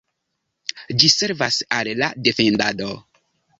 [1.03, 2.91] Ĝi servas al la defendado.